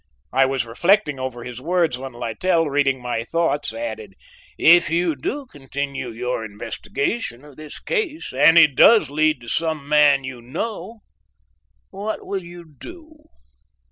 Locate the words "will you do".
12.25-13.25